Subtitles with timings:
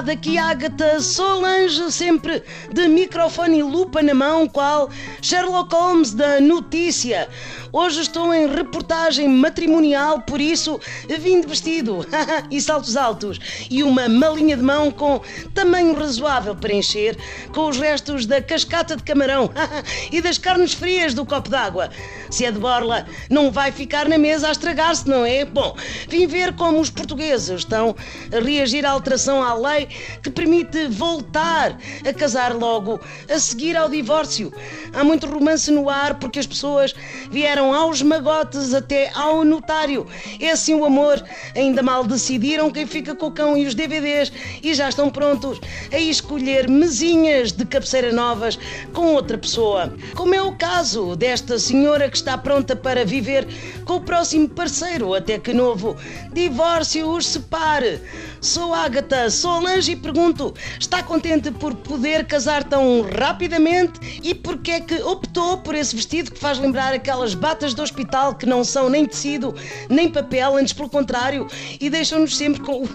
[0.00, 4.90] daqui Ágata Solange, sempre de microfone e lupa na mão, qual
[5.22, 7.28] Sherlock Holmes da notícia.
[7.72, 10.80] Hoje estou em reportagem matrimonial, por isso
[11.18, 12.06] vim de vestido
[12.50, 13.38] e saltos altos
[13.70, 15.20] e uma malinha de mão com
[15.52, 17.18] tamanho razoável para encher
[17.52, 19.50] com os restos da cascata de camarão
[20.12, 21.90] e das carnes frias do copo d'água.
[22.30, 25.44] Se é de borla, não vai ficar na mesa a estragar-se, não é?
[25.44, 25.76] Bom,
[26.08, 27.94] vim ver como os portugueses estão
[28.34, 29.85] a reagir à alteração à lei
[30.22, 34.52] que permite voltar a casar logo a seguir ao divórcio.
[34.92, 36.94] Há muito romance no ar porque as pessoas
[37.30, 40.06] vieram aos magotes até ao notário.
[40.40, 41.22] É assim o amor.
[41.54, 44.32] Ainda mal decidiram quem fica com o cão e os DVDs
[44.62, 45.60] e já estão prontos
[45.92, 48.58] a escolher mesinhas de cabeceira novas
[48.92, 49.92] com outra pessoa.
[50.14, 53.46] Como é o caso desta senhora que está pronta para viver
[53.84, 55.96] com o próximo parceiro até que novo
[56.32, 58.00] divórcio os separe.
[58.40, 64.20] Sou Ágata Solange e pergunto: está contente por poder casar tão rapidamente?
[64.22, 68.34] E porque é que optou por esse vestido que faz lembrar aquelas batas do hospital
[68.34, 69.54] que não são nem tecido
[69.90, 71.46] nem papel, antes pelo contrário,
[71.78, 72.86] e deixam-nos sempre com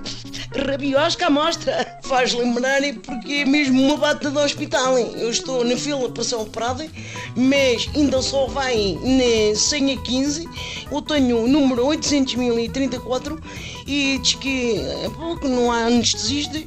[0.56, 2.00] rabiosca à mostra?
[2.04, 4.98] Faz lembrarem porque é mesmo uma bata do hospital.
[4.98, 6.88] Eu estou na fila para ser operada,
[7.36, 10.48] mas ainda só vai na senha 15.
[10.92, 13.40] Eu tenho o número 800.034
[13.88, 16.66] e diz que é pouco, não há anestesistas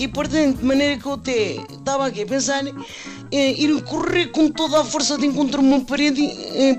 [0.00, 2.64] e portanto, de maneira que eu até estava aqui a pensar
[3.30, 6.74] é, ir correr com toda a força de encontrar uma parede é,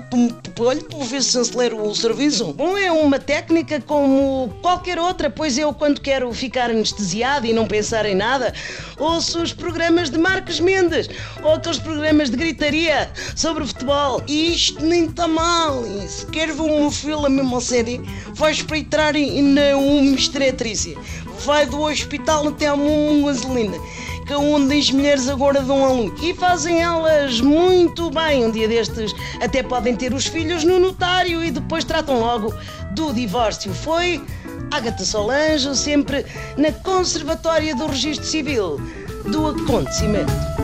[0.58, 2.52] olha, para ver se acelera o serviço.
[2.52, 7.64] Bom, é uma técnica como qualquer outra, pois eu, quando quero ficar anestesiado e não
[7.64, 8.52] pensar em nada,
[8.98, 11.08] ouço os programas de Marcos Mendes
[11.44, 14.20] ou aqueles programas de gritaria sobre futebol.
[14.26, 15.84] E isto nem está mal.
[16.08, 18.00] Se quer ver uma fila mesmo a série,
[18.34, 20.98] vai espreitar na uma estretrice.
[21.44, 22.76] Vai do hospital até a
[23.24, 23.76] gasolina
[24.24, 26.12] que é onde as mulheres agora dão a luz.
[26.22, 28.44] E fazem elas muito bem.
[28.44, 32.54] Um dia destes até podem ter os filhos no notário e depois tratam logo
[32.92, 33.72] do divórcio.
[33.74, 34.24] Foi
[34.70, 36.24] Agatha Solange, sempre
[36.56, 38.80] na Conservatória do Registro Civil
[39.30, 40.61] do Acontecimento.